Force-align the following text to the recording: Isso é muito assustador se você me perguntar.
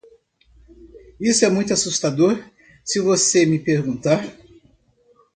Isso 1.19 1.45
é 1.45 1.49
muito 1.51 1.73
assustador 1.73 2.43
se 2.83 2.99
você 2.99 3.45
me 3.45 3.59
perguntar. 3.59 4.19